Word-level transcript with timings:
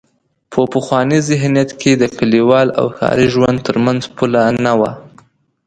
په 0.51 0.61
پخواني 0.73 1.19
ذهنیت 1.29 1.69
کې 1.81 1.91
د 1.95 2.03
کلیوال 2.17 2.67
او 2.79 2.85
ښاري 2.97 3.27
ژوند 3.33 3.57
تر 3.67 3.75
منځ 3.85 4.01
پوله 4.15 4.41
نه 4.65 4.73
وه. 4.79 4.91